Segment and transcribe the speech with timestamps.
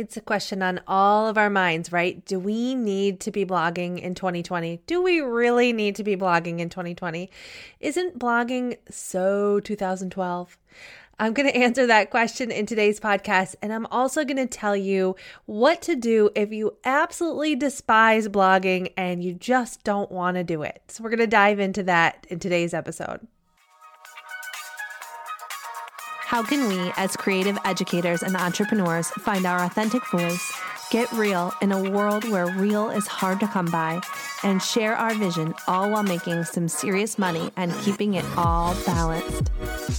[0.00, 2.24] It's a question on all of our minds, right?
[2.24, 4.80] Do we need to be blogging in 2020?
[4.86, 7.30] Do we really need to be blogging in 2020?
[7.80, 10.56] Isn't blogging so 2012?
[11.18, 13.56] I'm going to answer that question in today's podcast.
[13.60, 18.94] And I'm also going to tell you what to do if you absolutely despise blogging
[18.96, 20.80] and you just don't want to do it.
[20.88, 23.28] So, we're going to dive into that in today's episode.
[26.30, 30.52] How can we, as creative educators and entrepreneurs, find our authentic voice,
[30.92, 34.00] get real in a world where real is hard to come by,
[34.44, 39.48] and share our vision all while making some serious money and keeping it all balanced?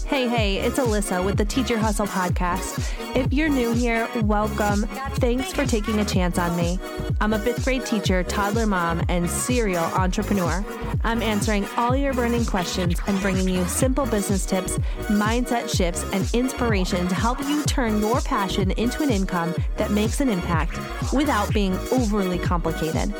[0.05, 2.79] Hey, hey, it's Alissa with the Teacher Hustle podcast.
[3.13, 4.83] If you're new here, welcome.
[5.15, 6.79] Thanks for taking a chance on me.
[7.21, 10.65] I'm a fifth grade teacher, toddler mom, and serial entrepreneur.
[11.03, 16.27] I'm answering all your burning questions and bringing you simple business tips, mindset shifts, and
[16.33, 20.79] inspiration to help you turn your passion into an income that makes an impact
[21.13, 23.13] without being overly complicated.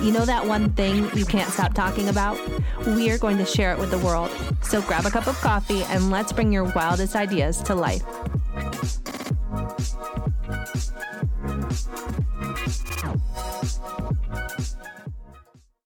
[0.00, 2.38] You know that one thing you can't stop talking about?
[2.86, 4.30] We are going to share it with the world.
[4.62, 8.04] So grab a cup of coffee and let's bring your wildest ideas to life.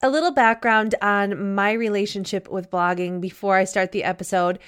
[0.05, 4.59] A little background on my relationship with blogging before I start the episode.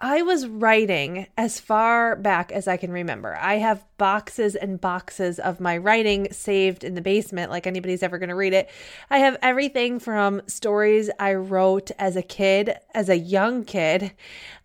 [0.00, 3.36] I was writing as far back as I can remember.
[3.38, 8.16] I have boxes and boxes of my writing saved in the basement, like anybody's ever
[8.16, 8.70] going to read it.
[9.10, 14.12] I have everything from stories I wrote as a kid, as a young kid,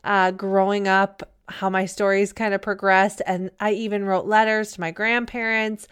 [0.06, 3.22] uh, growing up, how my stories kind of progressed.
[3.28, 5.88] And I even wrote letters to my grandparents.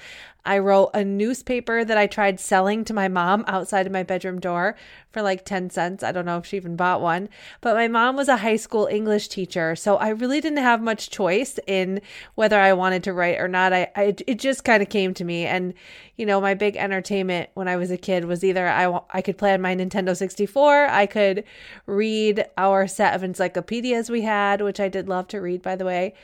[0.45, 4.39] I wrote a newspaper that I tried selling to my mom outside of my bedroom
[4.39, 4.75] door
[5.11, 6.03] for like 10 cents.
[6.03, 8.88] I don't know if she even bought one, but my mom was a high school
[8.88, 9.75] English teacher.
[9.75, 12.02] So I really didn't have much choice in
[12.36, 13.73] whether I wanted to write or not.
[13.73, 15.45] I, I it just kind of came to me.
[15.45, 15.73] And,
[16.16, 19.38] you know, my big entertainment when I was a kid was either I, I could
[19.38, 21.44] play on my Nintendo 64, I could
[21.86, 25.86] read our set of encyclopedias we had, which I did love to read, by the
[25.86, 26.15] way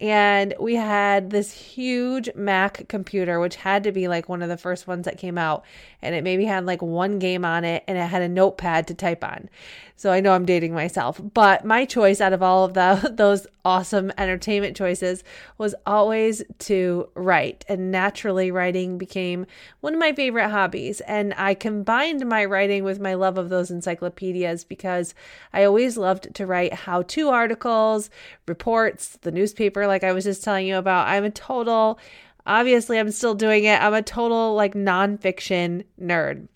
[0.00, 4.58] and we had this huge Mac computer, which had to be like one of the
[4.58, 5.64] first ones that came out.
[6.02, 8.94] And it maybe had like one game on it and it had a notepad to
[8.94, 9.48] type on.
[9.96, 13.46] So I know I'm dating myself, but my choice out of all of the, those
[13.66, 15.24] awesome entertainment choices
[15.58, 17.64] was always to write.
[17.68, 19.44] And naturally, writing became
[19.80, 21.00] one of my favorite hobbies.
[21.00, 25.14] And I combined my writing with my love of those encyclopedias because
[25.52, 28.08] I always loved to write how to articles,
[28.46, 31.08] reports, the newspaper, like I was just telling you about.
[31.08, 31.98] I'm a total,
[32.46, 33.82] obviously, I'm still doing it.
[33.82, 36.46] I'm a total like nonfiction nerd.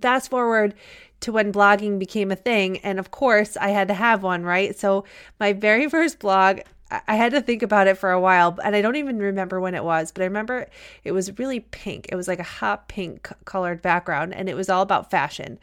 [0.00, 0.74] Fast forward
[1.20, 2.78] to when blogging became a thing.
[2.78, 4.78] And of course, I had to have one, right?
[4.78, 5.04] So,
[5.40, 6.60] my very first blog,
[7.08, 9.74] I had to think about it for a while, and I don't even remember when
[9.74, 10.68] it was, but I remember
[11.02, 12.06] it was really pink.
[12.10, 15.58] It was like a hot pink colored background, and it was all about fashion.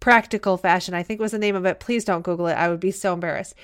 [0.00, 1.80] Practical Fashion, I think was the name of it.
[1.80, 2.54] Please don't Google it.
[2.54, 3.54] I would be so embarrassed.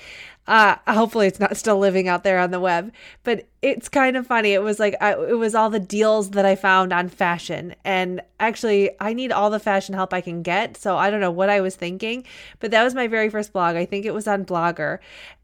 [0.45, 2.91] Uh, hopefully it's not still living out there on the web,
[3.23, 4.51] but it's kind of funny.
[4.51, 7.75] It was like, I, it was all the deals that I found on fashion.
[7.85, 10.75] And actually, I need all the fashion help I can get.
[10.75, 12.25] So I don't know what I was thinking,
[12.59, 13.77] but that was my very first blog.
[13.77, 14.99] I think it was on Blogger.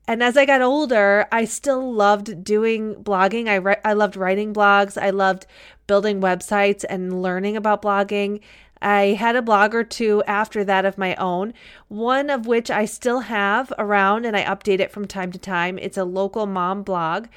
[0.05, 3.47] And as I got older, I still loved doing blogging.
[3.47, 4.99] I, re- I loved writing blogs.
[4.99, 5.45] I loved
[5.85, 8.41] building websites and learning about blogging.
[8.81, 11.53] I had a blog or two after that of my own,
[11.87, 15.77] one of which I still have around and I update it from time to time.
[15.77, 17.27] It's a local mom blog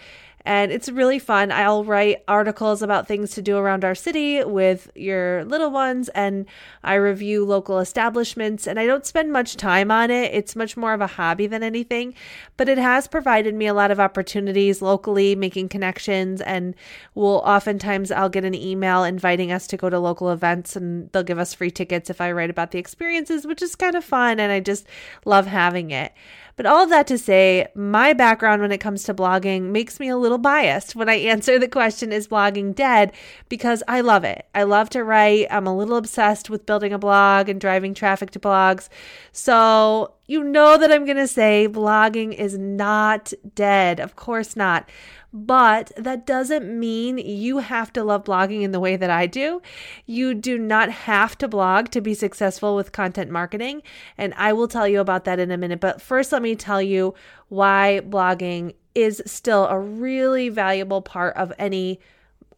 [0.45, 1.53] and it's really fun.
[1.53, 6.47] I'll write articles about things to do around our city with your little ones, and
[6.83, 8.67] I review local establishments.
[8.67, 11.63] And I don't spend much time on it, it's much more of a hobby than
[11.63, 12.15] anything,
[12.57, 16.41] but it has provided me a lot of opportunities locally, making connections.
[16.41, 16.75] And
[17.15, 21.23] we'll oftentimes I'll get an email inviting us to go to local events, and they'll
[21.23, 24.41] give us free tickets if I write about the experiences, which is kind of fun.
[24.41, 24.87] And I just
[25.25, 26.13] love having it.
[26.57, 30.17] But all that to say, my background when it comes to blogging makes me a
[30.17, 33.13] little biased when I answer the question, is blogging dead?
[33.49, 34.47] Because I love it.
[34.55, 35.47] I love to write.
[35.51, 38.89] I'm a little obsessed with building a blog and driving traffic to blogs.
[39.33, 44.01] So you know that I'm going to say blogging is not dead.
[44.01, 44.89] Of course not.
[45.33, 49.63] But that doesn't mean you have to love blogging in the way that I do.
[50.05, 53.83] You do not have to blog to be successful with content marketing.
[54.19, 55.81] And I will tell you about that in a minute.
[55.81, 57.15] But first, let me tell you
[57.49, 61.99] why blogging is still a really valuable part of any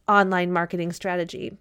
[0.07, 1.57] online marketing strategy.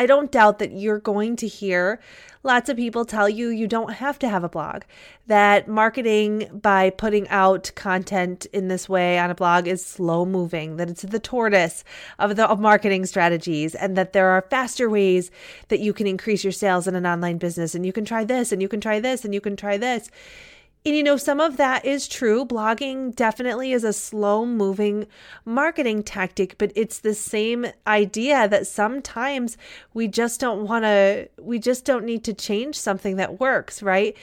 [0.00, 2.00] I don't doubt that you're going to hear
[2.42, 4.80] lots of people tell you you don't have to have a blog,
[5.26, 10.78] that marketing by putting out content in this way on a blog is slow moving,
[10.78, 11.84] that it's the tortoise
[12.18, 15.30] of the of marketing strategies, and that there are faster ways
[15.68, 17.74] that you can increase your sales in an online business.
[17.74, 20.06] And you can try this, and you can try this, and you can try this.
[20.06, 20.59] And you
[21.02, 22.46] know, some of that is true.
[22.46, 25.06] Blogging definitely is a slow moving
[25.44, 29.58] marketing tactic, but it's the same idea that sometimes
[29.92, 34.16] we just don't want to, we just don't need to change something that works, right?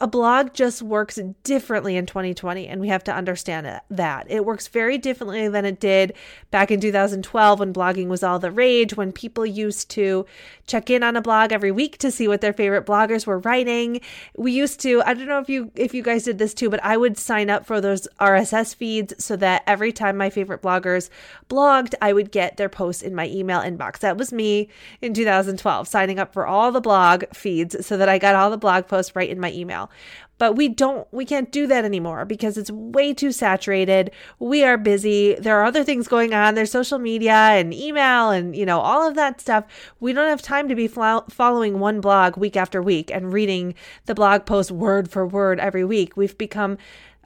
[0.00, 4.26] A blog just works differently in 2020 and we have to understand that.
[4.30, 6.12] It works very differently than it did
[6.50, 10.26] back in 2012 when blogging was all the rage when people used to
[10.66, 14.00] check in on a blog every week to see what their favorite bloggers were writing.
[14.36, 16.82] We used to i don't know if you if you guys did this too but
[16.84, 21.08] i would sign up for those rss feeds so that every time my favorite bloggers
[21.48, 24.00] blogged i would get their posts in my email inbox.
[24.00, 24.68] That was me
[25.00, 28.58] in 2012 signing up for all the blog feeds so that i got all the
[28.58, 29.90] blog posts right in my email email.
[30.38, 34.10] But we don't, we can't do that anymore because it's way too saturated.
[34.38, 35.34] We are busy.
[35.34, 36.54] There are other things going on.
[36.54, 39.64] There's social media and email and, you know, all of that stuff.
[40.00, 43.74] We don't have time to be following one blog week after week and reading
[44.06, 46.16] the blog post word for word every week.
[46.16, 46.78] We've become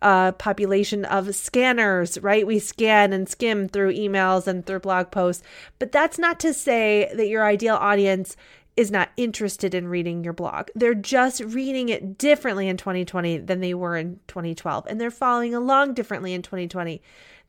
[0.03, 2.45] a population of scanners, right?
[2.45, 5.45] We scan and skim through emails and through blog posts.
[5.79, 8.37] But that's not to say that your ideal audience
[8.77, 10.69] is not interested in reading your blog.
[10.75, 14.87] They're just reading it differently in 2020 than they were in 2012.
[14.89, 17.01] And they're following along differently in 2020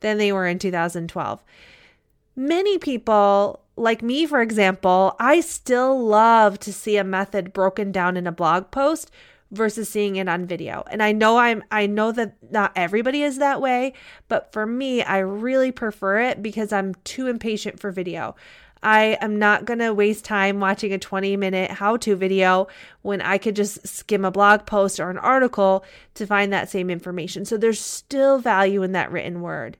[0.01, 1.43] than they were in 2012.
[2.35, 8.17] Many people, like me, for example, I still love to see a method broken down
[8.17, 9.09] in a blog post
[9.51, 10.83] versus seeing it on video.
[10.91, 13.93] And I know I'm I know that not everybody is that way,
[14.27, 18.35] but for me, I really prefer it because I'm too impatient for video.
[18.85, 22.67] I am not going to waste time watching a 20 minute how to video
[23.01, 25.83] when I could just skim a blog post or an article
[26.13, 27.45] to find that same information.
[27.45, 29.77] So there's still value in that written word.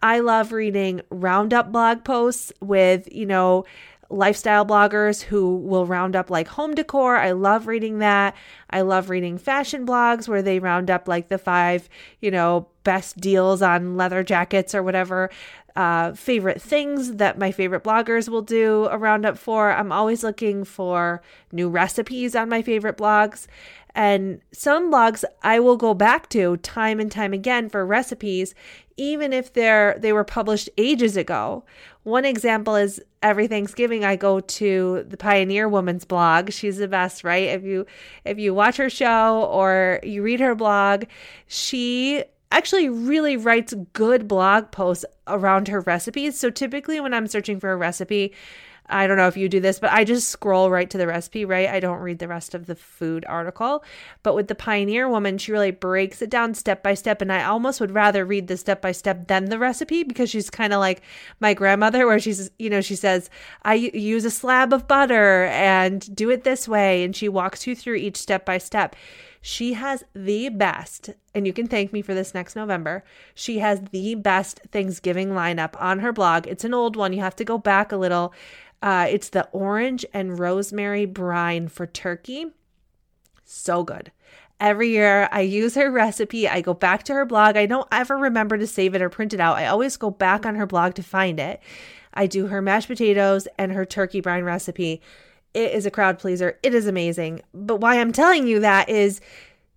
[0.00, 3.64] I love reading roundup blog posts with, you know,
[4.08, 7.16] lifestyle bloggers who will round up like home decor.
[7.16, 8.36] I love reading that.
[8.70, 11.88] I love reading fashion blogs where they round up like the five,
[12.20, 15.28] you know, best deals on leather jackets or whatever
[15.78, 19.70] uh, favorite things that my favorite bloggers will do a roundup for.
[19.70, 21.22] I'm always looking for
[21.52, 23.46] new recipes on my favorite blogs.
[23.94, 28.56] And some blogs I will go back to time and time again for recipes,
[28.96, 31.64] even if they're they were published ages ago.
[32.02, 36.50] One example is every Thanksgiving I go to the Pioneer Woman's blog.
[36.50, 37.50] She's the best, right?
[37.50, 37.86] If you
[38.24, 41.04] if you watch her show or you read her blog,
[41.46, 46.38] she actually really writes good blog posts around her recipes.
[46.38, 48.34] So typically when I'm searching for a recipe,
[48.90, 51.44] I don't know if you do this, but I just scroll right to the recipe,
[51.44, 51.68] right?
[51.68, 53.84] I don't read the rest of the food article.
[54.22, 57.20] But with the Pioneer Woman, she really breaks it down step by step.
[57.20, 60.48] And I almost would rather read the step by step than the recipe because she's
[60.48, 61.02] kind of like
[61.40, 63.28] my grandmother, where she's, you know, she says,
[63.62, 67.04] I use a slab of butter and do it this way.
[67.04, 68.96] And she walks you through each step by step.
[69.50, 73.02] She has the best, and you can thank me for this next November.
[73.34, 76.46] She has the best Thanksgiving lineup on her blog.
[76.46, 77.14] It's an old one.
[77.14, 78.34] You have to go back a little.
[78.82, 82.52] Uh, it's the orange and rosemary brine for turkey.
[83.42, 84.12] So good.
[84.60, 86.46] Every year I use her recipe.
[86.46, 87.56] I go back to her blog.
[87.56, 89.56] I don't ever remember to save it or print it out.
[89.56, 91.62] I always go back on her blog to find it.
[92.12, 95.00] I do her mashed potatoes and her turkey brine recipe.
[95.54, 96.58] It is a crowd pleaser.
[96.62, 97.42] It is amazing.
[97.52, 99.20] But why I'm telling you that is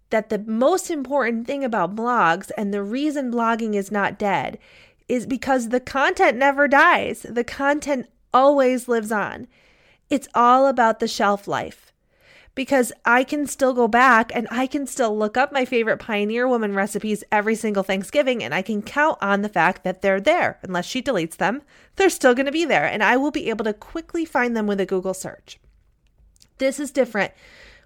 [0.10, 4.60] that the most important thing about blogs and the reason blogging is not dead
[5.08, 7.25] is because the content never dies.
[7.30, 9.48] The content always lives on.
[10.10, 11.91] It's all about the shelf life.
[12.53, 16.48] Because I can still go back and I can still look up my favorite Pioneer
[16.48, 20.60] Woman recipes every single Thanksgiving and I can count on the fact that they're there.
[20.62, 21.62] Unless she deletes them,
[21.96, 24.67] they're still going to be there and I will be able to quickly find them
[24.67, 25.60] with a Google search.
[26.58, 27.31] This is different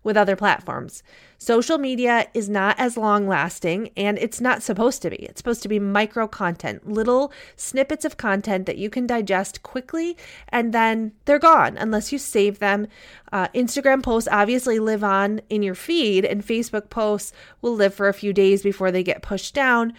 [0.06, 1.02] with other platforms.
[1.40, 5.18] Social media is not as long lasting and it's not supposed to be.
[5.18, 10.16] It's supposed to be micro content, little snippets of content that you can digest quickly
[10.50, 12.88] and then they're gone unless you save them.
[13.34, 18.08] Uh, Instagram posts obviously live on in your feed, and Facebook posts will live for
[18.08, 19.92] a few days before they get pushed down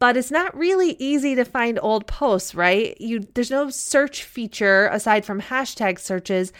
[0.00, 3.00] but it's not really easy to find old posts, right?
[3.00, 6.52] You there's no search feature aside from hashtag searches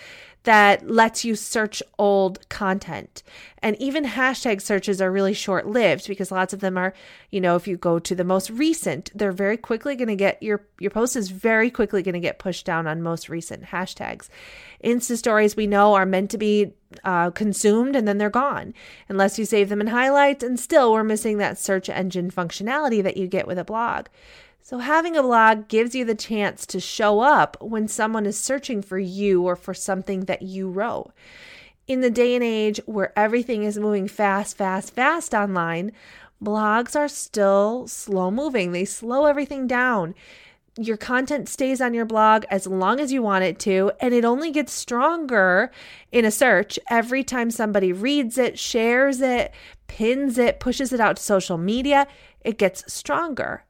[0.45, 3.23] that lets you search old content.
[3.59, 6.93] And even hashtag searches are really short lived because lots of them are,
[7.31, 10.43] you know, if you go to the most recent, they're very quickly going to get
[10.43, 14.29] your your post is very quickly going to get pushed down on most recent hashtags.
[14.85, 16.75] Insta stories we know are meant to be
[17.05, 18.75] uh, consumed and then they're gone
[19.09, 20.45] unless you save them in highlights.
[20.45, 24.07] And still, we're missing that search engine functionality that you get with a blog.
[24.66, 28.80] So, having a blog gives you the chance to show up when someone is searching
[28.80, 31.12] for you or for something that you wrote.
[31.87, 35.92] In the day and age where everything is moving fast, fast, fast online,
[36.42, 38.73] blogs are still slow moving.
[38.73, 40.14] They slow everything down.
[40.78, 44.25] Your content stays on your blog as long as you want it to, and it
[44.25, 45.71] only gets stronger
[46.11, 49.52] in a search every time somebody reads it, shares it,
[49.88, 52.06] pins it, pushes it out to social media.
[52.40, 53.64] It gets stronger.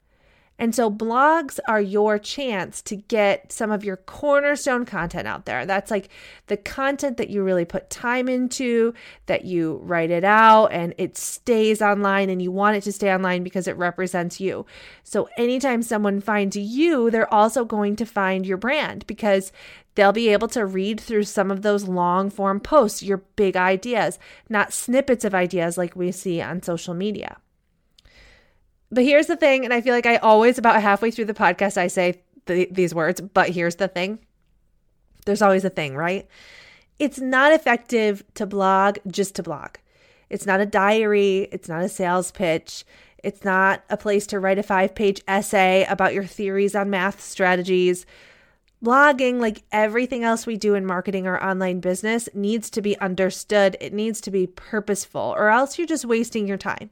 [0.59, 5.67] And so blogs are your chance to get some of your cornerstone content out there.
[5.67, 6.11] That's like
[6.47, 8.95] the content that you really put time into,
[9.27, 13.13] that you write it out and it stays online and you want it to stay
[13.13, 14.65] online because it represents you.
[15.03, 19.51] So anytime someone finds you, they're also going to find your brand because
[19.97, 24.21] they'll be able to read through some of those long form posts, your big ideas,
[24.49, 27.39] not snippets of ideas like we see on social media.
[28.95, 31.77] But here's the thing, and I feel like I always, about halfway through the podcast,
[31.77, 34.21] I say th- these words, but here's the thing.
[35.27, 36.29] There's always a thing, right?
[37.01, 39.79] It's not effective to blog just to blog.
[40.31, 42.85] It's not a diary, it's not a sales pitch,
[43.19, 47.21] it's not a place to write a five page essay about your theories on math
[47.21, 48.07] strategies.
[48.85, 53.77] Blogging, like everything else we do in marketing or online business, needs to be understood.
[53.81, 56.91] It needs to be purposeful, or else you're just wasting your time.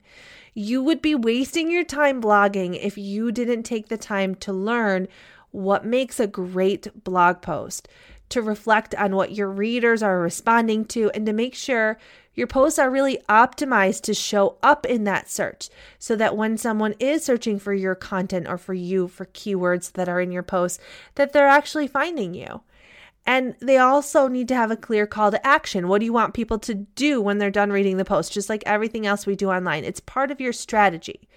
[0.54, 5.08] You would be wasting your time blogging if you didn't take the time to learn
[5.50, 7.88] what makes a great blog post,
[8.28, 11.98] to reflect on what your readers are responding to, and to make sure
[12.34, 15.68] your posts are really optimized to show up in that search
[15.98, 20.08] so that when someone is searching for your content or for you for keywords that
[20.08, 20.80] are in your post,
[21.14, 22.62] that they're actually finding you.
[23.24, 25.86] And they also need to have a clear call to action.
[25.86, 28.32] What do you want people to do when they're done reading the post?
[28.32, 31.28] Just like everything else we do online, it's part of your strategy.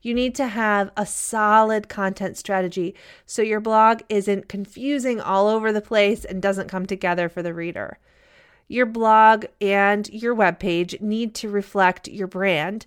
[0.00, 2.94] You need to have a solid content strategy
[3.26, 7.52] so your blog isn't confusing all over the place and doesn't come together for the
[7.52, 7.98] reader.
[8.66, 12.86] Your blog and your web page need to reflect your brand,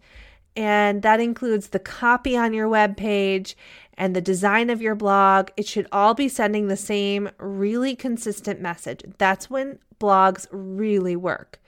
[0.56, 3.56] and that includes the copy on your web page
[3.98, 8.62] and the design of your blog, it should all be sending the same really consistent
[8.62, 9.01] message.
[9.18, 11.60] That's when blogs really work.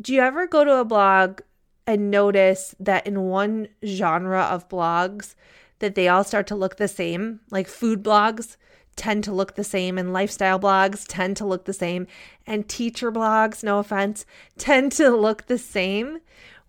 [0.00, 1.40] Do you ever go to a blog
[1.86, 5.34] and notice that in one genre of blogs
[5.80, 7.40] that they all start to look the same?
[7.50, 8.56] Like food blogs
[8.96, 12.06] tend to look the same and lifestyle blogs tend to look the same
[12.46, 14.24] and teacher blogs, no offense,
[14.56, 16.20] tend to look the same.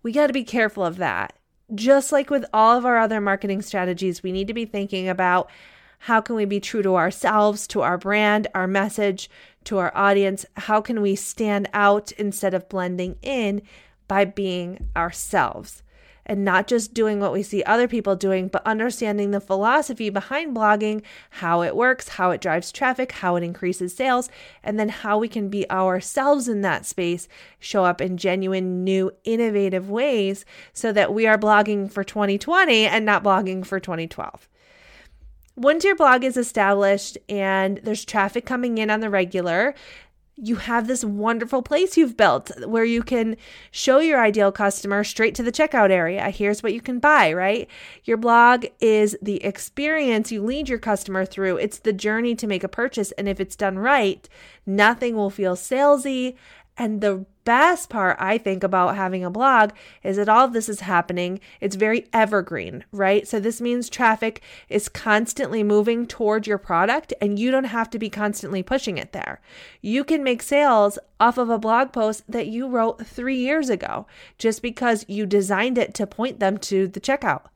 [0.02, 1.34] We got to be careful of that
[1.74, 5.50] just like with all of our other marketing strategies, we need to be thinking about
[6.00, 9.30] how can we be true to ourselves, to our brand, our message,
[9.64, 10.46] to our audience?
[10.56, 13.62] How can we stand out instead of blending in
[14.06, 15.82] by being ourselves?
[16.26, 20.54] And not just doing what we see other people doing, but understanding the philosophy behind
[20.54, 24.28] blogging, how it works, how it drives traffic, how it increases sales,
[24.62, 27.28] and then how we can be ourselves in that space,
[27.58, 33.06] show up in genuine, new, innovative ways so that we are blogging for 2020 and
[33.06, 34.48] not blogging for 2012.
[35.54, 39.74] Once your blog is established and there's traffic coming in on the regular,
[40.36, 43.36] you have this wonderful place you've built where you can
[43.70, 46.28] show your ideal customer straight to the checkout area.
[46.28, 47.68] Here's what you can buy, right?
[48.04, 51.56] Your blog is the experience you lead your customer through.
[51.56, 53.12] It's the journey to make a purchase.
[53.12, 54.28] And if it's done right,
[54.66, 56.36] nothing will feel salesy
[56.76, 59.70] and the best part I think about having a blog
[60.02, 61.40] is that all of this is happening.
[61.60, 63.26] It's very evergreen, right?
[63.26, 67.98] So this means traffic is constantly moving toward your product and you don't have to
[67.98, 69.40] be constantly pushing it there.
[69.80, 74.06] You can make sales off of a blog post that you wrote 3 years ago
[74.36, 77.46] just because you designed it to point them to the checkout.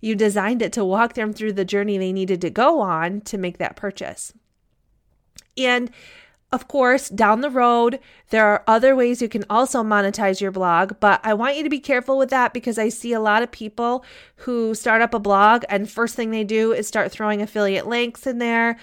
[0.00, 3.38] You designed it to walk them through the journey they needed to go on to
[3.38, 4.32] make that purchase.
[5.56, 5.90] And
[6.50, 8.00] of course, down the road,
[8.30, 11.68] there are other ways you can also monetize your blog, but I want you to
[11.68, 14.02] be careful with that because I see a lot of people
[14.36, 18.26] who start up a blog and first thing they do is start throwing affiliate links
[18.26, 18.78] in there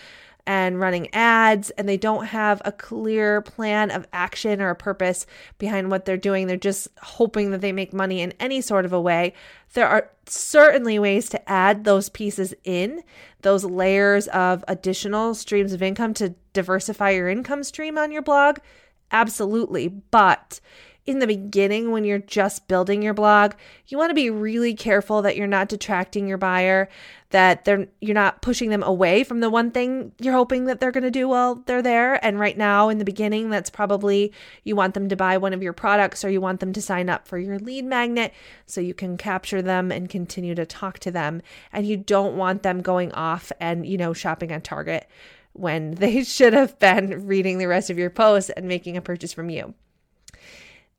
[0.47, 5.25] and running ads, and they don't have a clear plan of action or a purpose
[5.57, 6.47] behind what they're doing.
[6.47, 9.33] They're just hoping that they make money in any sort of a way.
[9.73, 13.03] There are certainly ways to add those pieces in,
[13.41, 18.59] those layers of additional streams of income to diversify your income stream on your blog.
[19.11, 19.87] Absolutely.
[19.87, 20.59] But
[21.05, 23.53] in the beginning, when you're just building your blog,
[23.87, 26.89] you want to be really careful that you're not detracting your buyer,
[27.29, 30.91] that they're you're not pushing them away from the one thing you're hoping that they're
[30.91, 32.23] going to do while they're there.
[32.25, 34.33] And right now, in the beginning, that's probably
[34.63, 37.07] you want them to buy one of your products or you want them to sign
[37.07, 38.33] up for your lead magnet
[38.65, 41.43] so you can capture them and continue to talk to them.
[41.71, 45.07] And you don't want them going off and, you know, shopping at Target
[45.53, 49.33] when they should have been reading the rest of your post and making a purchase
[49.33, 49.75] from you.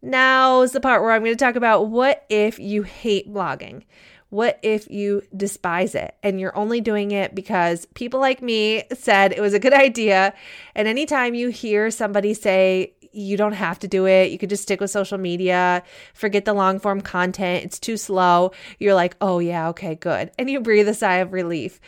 [0.06, 3.82] Now is the part where I'm going to talk about what if you hate blogging?
[4.28, 9.32] What if you despise it and you're only doing it because people like me said
[9.32, 10.32] it was a good idea?
[10.76, 14.62] And anytime you hear somebody say, you don't have to do it, you could just
[14.62, 15.82] stick with social media,
[16.14, 20.30] forget the long form content, it's too slow, you're like, oh, yeah, okay, good.
[20.38, 21.80] And you breathe a sigh of relief.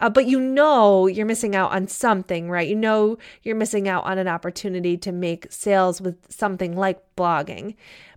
[0.00, 2.68] Uh, but you know you're missing out on something, right?
[2.68, 7.74] You know you're missing out on an opportunity to make sales with something like blogging.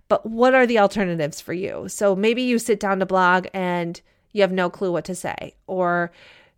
[0.08, 1.88] But what are the alternatives for you?
[1.88, 4.00] So maybe you sit down to blog and
[4.32, 5.54] you have no clue what to say.
[5.66, 6.10] Or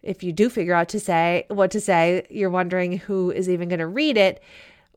[0.02, 3.68] if you do figure out to say what to say, you're wondering who is even
[3.68, 4.42] going to read it.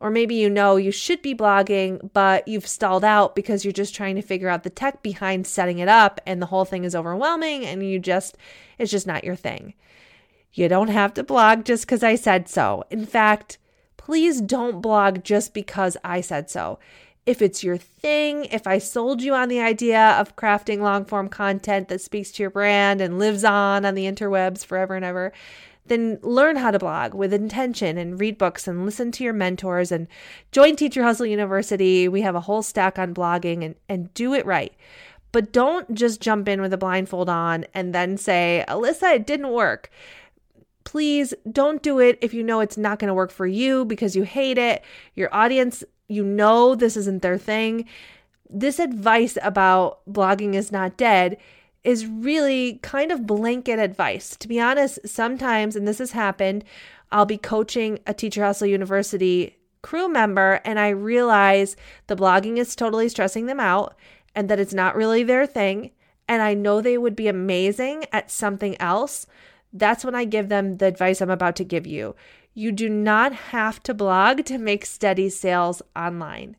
[0.01, 3.95] Or maybe you know you should be blogging, but you've stalled out because you're just
[3.95, 6.95] trying to figure out the tech behind setting it up and the whole thing is
[6.95, 8.37] overwhelming and you just,
[8.77, 9.73] it's just not your thing.
[10.55, 12.85] You don't have to blog just because I said so.
[12.89, 13.57] In fact,
[13.97, 16.79] please don't blog just because I said so.
[17.25, 21.27] If it's your thing, if I sold you on the idea of crafting long form
[21.27, 25.33] content that speaks to your brand and lives on on the interwebs forever and ever,
[25.87, 29.91] then learn how to blog with intention and read books and listen to your mentors
[29.91, 30.07] and
[30.53, 32.07] join Teacher Hustle University.
[32.07, 34.73] We have a whole stack on blogging and, and do it right.
[35.33, 39.51] But don't just jump in with a blindfold on and then say, Alissa, it didn't
[39.51, 39.91] work
[40.85, 44.15] please don't do it if you know it's not going to work for you because
[44.15, 44.81] you hate it.
[45.15, 47.85] Your audience, you know this isn't their thing.
[48.49, 51.37] This advice about blogging is not dead
[51.83, 54.35] is really kind of blanket advice.
[54.37, 56.63] To be honest, sometimes, and this has happened,
[57.11, 61.75] I'll be coaching a Teacher Hustle University crew member and I realize
[62.07, 63.95] the blogging is totally stressing them out
[64.33, 65.91] and that it's not really their thing.
[66.27, 69.27] And I know they would be amazing at something else
[69.75, 72.15] that's when I give them the advice I'm about to give you.
[72.53, 76.55] You do not have to blog to make steady sales online.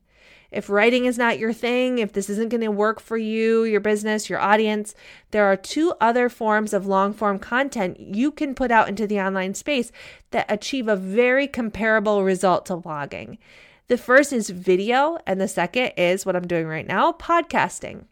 [0.50, 3.81] If writing is not your thing, if this isn't going to work for you, your
[3.81, 4.94] business, your audience,
[5.31, 9.20] there are two other forms of long form content you can put out into the
[9.20, 9.90] online space
[10.31, 13.38] that achieve a very comparable result to blogging.
[13.88, 18.05] The first is video, and the second is what I'm doing right now podcasting.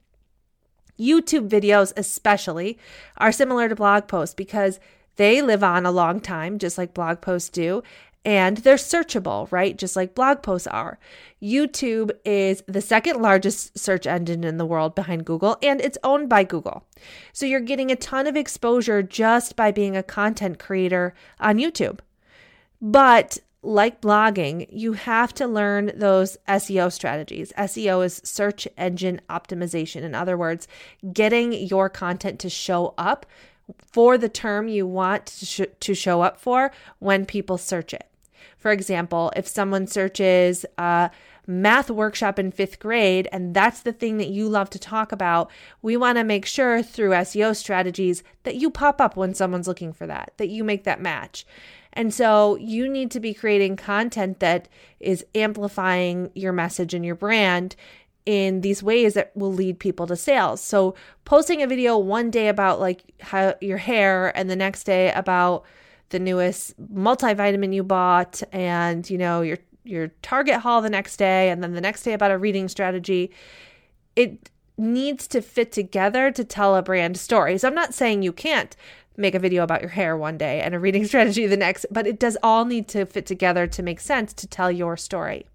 [0.98, 2.78] YouTube videos, especially,
[3.16, 4.80] are similar to blog posts because
[5.16, 7.82] they live on a long time, just like blog posts do,
[8.24, 9.76] and they're searchable, right?
[9.76, 10.98] Just like blog posts are.
[11.42, 16.28] YouTube is the second largest search engine in the world behind Google, and it's owned
[16.28, 16.86] by Google.
[17.32, 21.98] So you're getting a ton of exposure just by being a content creator on YouTube.
[22.80, 27.52] But like blogging, you have to learn those SEO strategies.
[27.56, 30.02] SEO is search engine optimization.
[30.02, 30.68] In other words,
[31.12, 33.26] getting your content to show up
[33.78, 38.06] for the term you want to, sh- to show up for when people search it.
[38.58, 40.64] For example, if someone searches
[41.46, 45.50] math workshop in fifth grade and that's the thing that you love to talk about,
[45.82, 49.92] we want to make sure through SEO strategies that you pop up when someone's looking
[49.92, 51.46] for that, that you make that match.
[51.94, 54.68] And so you need to be creating content that
[55.00, 57.76] is amplifying your message and your brand
[58.26, 60.60] in these ways that will lead people to sales.
[60.60, 65.12] So posting a video one day about like how your hair and the next day
[65.12, 65.64] about
[66.08, 71.50] the newest multivitamin you bought and you know your your target haul the next day
[71.50, 73.30] and then the next day about a reading strategy
[74.16, 77.58] it needs to fit together to tell a brand story.
[77.58, 78.76] So I'm not saying you can't
[79.16, 82.06] make a video about your hair one day and a reading strategy the next, but
[82.06, 85.46] it does all need to fit together to make sense to tell your story.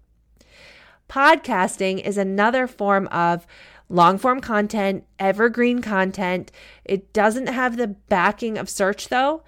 [1.08, 3.46] Podcasting is another form of
[3.88, 6.52] long form content, evergreen content.
[6.84, 9.42] It doesn't have the backing of search though.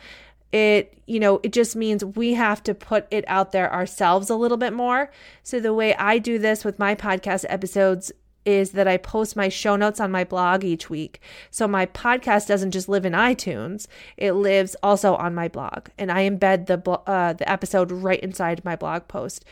[0.51, 4.35] It, you know, it just means we have to put it out there ourselves a
[4.35, 5.11] little bit more.
[5.43, 8.13] So the way I do this with my podcast episodes
[8.45, 11.21] is that I post my show notes on my blog each week.
[11.51, 16.11] So my podcast doesn't just live in iTunes; it lives also on my blog, and
[16.11, 19.45] I embed the uh, the episode right inside my blog post.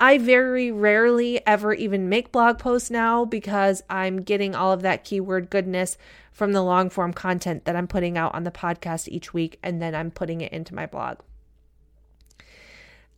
[0.00, 5.02] I very rarely ever even make blog posts now because I'm getting all of that
[5.02, 5.98] keyword goodness
[6.30, 9.82] from the long form content that I'm putting out on the podcast each week, and
[9.82, 11.18] then I'm putting it into my blog.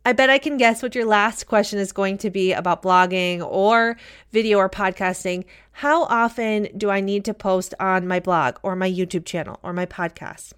[0.03, 3.39] I bet I can guess what your last question is going to be about blogging
[3.47, 3.97] or
[4.31, 5.45] video or podcasting.
[5.73, 9.73] How often do I need to post on my blog or my YouTube channel or
[9.73, 10.53] my podcast?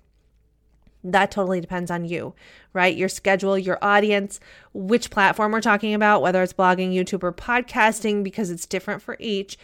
[1.03, 2.34] That totally depends on you,
[2.71, 2.95] right?
[2.95, 4.39] Your schedule, your audience,
[4.73, 9.17] which platform we're talking about, whether it's blogging, YouTube, or podcasting, because it's different for
[9.19, 9.58] each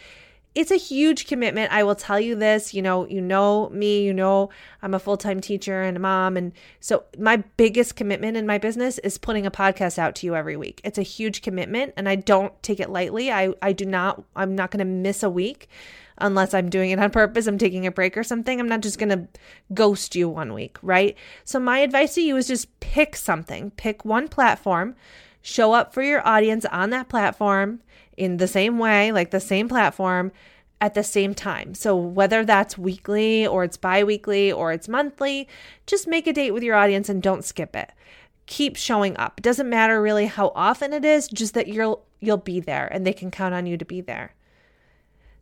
[0.54, 1.72] it's a huge commitment.
[1.72, 4.50] I will tell you this, you know, you know me, you know,
[4.82, 8.98] I'm a full-time teacher and a mom and so my biggest commitment in my business
[8.98, 10.80] is putting a podcast out to you every week.
[10.82, 13.30] It's a huge commitment and I don't take it lightly.
[13.30, 15.68] I I do not I'm not going to miss a week
[16.18, 17.46] unless I'm doing it on purpose.
[17.46, 18.58] I'm taking a break or something.
[18.60, 19.28] I'm not just going to
[19.72, 21.16] ghost you one week, right?
[21.44, 23.70] So my advice to you is just pick something.
[23.72, 24.96] Pick one platform,
[25.42, 27.80] show up for your audience on that platform
[28.20, 30.30] in the same way, like the same platform
[30.78, 31.72] at the same time.
[31.72, 35.48] So whether that's weekly or it's bi-weekly or it's monthly,
[35.86, 37.92] just make a date with your audience and don't skip it.
[38.44, 39.38] Keep showing up.
[39.38, 43.06] It doesn't matter really how often it is, just that you'll you'll be there and
[43.06, 44.34] they can count on you to be there.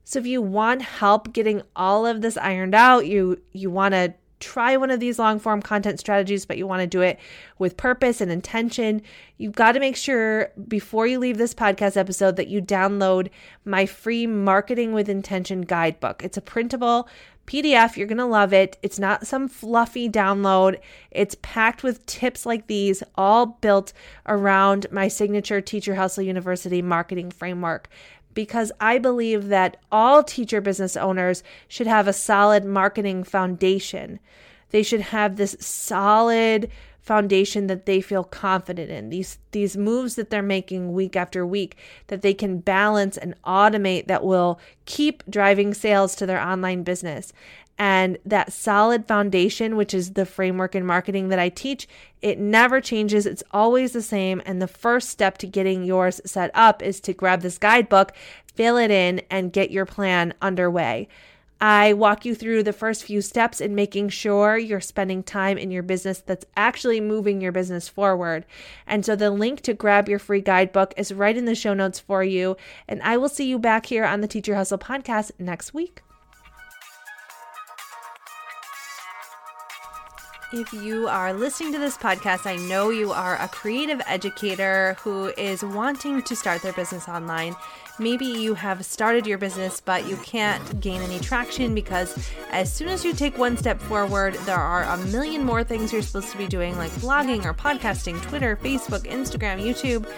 [0.05, 4.15] So if you want help getting all of this ironed out, you you want to
[4.41, 7.19] try one of these long form content strategies, but you want to do it
[7.59, 9.03] with purpose and intention,
[9.37, 13.31] you've got to make sure before you leave this podcast episode that you download
[13.65, 16.23] my free Marketing with Intention guidebook.
[16.23, 17.09] It's a printable
[17.49, 17.97] PDF.
[17.97, 18.79] You're going to love it.
[18.83, 20.79] It's not some fluffy download.
[21.11, 23.93] It's packed with tips like these, all built
[24.27, 27.89] around my signature Teacher Hustle University marketing framework
[28.39, 34.21] because I believe that all teacher business owners should have a solid marketing foundation.
[34.71, 36.71] They should have this solid
[37.01, 39.11] foundation that they feel confident in.
[39.11, 44.07] These these moves that they're making week after week that they can balance and automate
[44.07, 47.33] that will keep driving sales to their online business.
[47.79, 51.87] And that solid foundation, which is the framework in marketing that I teach,
[52.21, 53.25] it never changes.
[53.25, 54.43] It's always the same.
[54.45, 58.13] And the first step to getting yours set up is to grab this guidebook,
[58.53, 61.09] fill it in, and get your plan underway.
[61.61, 65.73] I walk you through the first few steps in making sure you're spending time in
[65.73, 68.45] your business that's actually moving your business forward.
[68.87, 71.99] And so the link to grab your free guidebook is right in the show notes
[71.99, 72.57] for you.
[72.87, 76.03] And I will see you back here on the Teacher Hustle podcast next week.
[80.51, 85.27] If you are listening to this podcast, I know you are a creative educator who
[85.37, 87.55] is wanting to start their business online.
[87.99, 92.89] Maybe you have started your business, but you can't gain any traction because as soon
[92.89, 96.39] as you take one step forward, there are a million more things you're supposed to
[96.39, 100.11] be doing, like blogging or podcasting, Twitter, Facebook, Instagram, YouTube.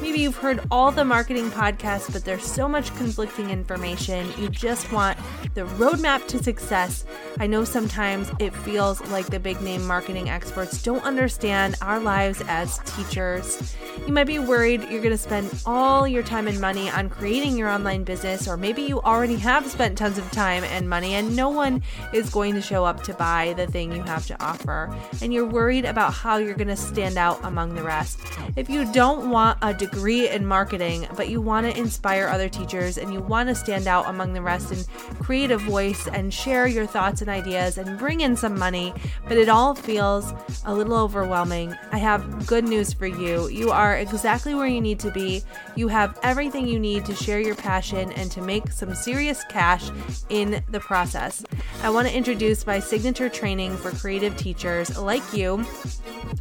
[0.00, 4.28] Maybe you've heard all the marketing podcasts, but there's so much conflicting information.
[4.38, 5.18] You just want
[5.54, 7.04] the roadmap to success.
[7.38, 12.42] I know sometimes it feels like the big name marketing experts don't understand our lives
[12.48, 13.74] as teachers.
[14.06, 17.56] You might be worried you're going to spend all your time and money on creating
[17.56, 21.34] your online business, or maybe you already have spent tons of time and money and
[21.34, 24.94] no one is going to show up to buy the thing you have to offer,
[25.22, 28.20] and you're worried about how you're going to stand out among the rest.
[28.56, 32.98] If you don't want a degree in marketing, but you want to inspire other teachers
[32.98, 34.86] and you want to stand out among the rest and
[35.20, 38.92] create a voice and share your thoughts and ideas and bring in some money,
[39.28, 40.32] but it all feels
[40.64, 43.48] a little overwhelming, I have good news for you.
[43.48, 45.42] You are exactly where you need to be.
[45.76, 49.90] You have everything you need to share your passion and to make some serious cash
[50.28, 51.44] in the process.
[51.82, 55.64] I want to introduce my signature training for creative teachers like you.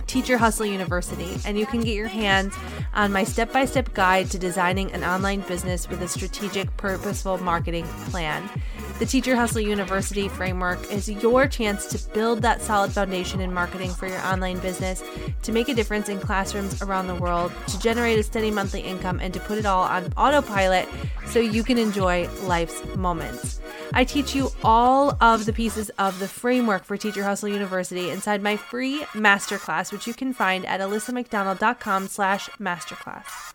[0.08, 2.54] Teacher Hustle University, and you can get your hands
[2.94, 7.38] on my step by step guide to designing an online business with a strategic, purposeful
[7.40, 8.48] marketing plan.
[9.00, 13.90] The Teacher Hustle University framework is your chance to build that solid foundation in marketing
[13.90, 15.04] for your online business,
[15.42, 19.20] to make a difference in classrooms around the world, to generate a steady monthly income,
[19.20, 20.88] and to put it all on autopilot
[21.28, 23.60] so you can enjoy life's moments.
[23.94, 28.42] I teach you all of the pieces of the framework for Teacher Hustle University inside
[28.42, 33.54] my free masterclass, which you can find at alissamcdonald.com slash masterclass.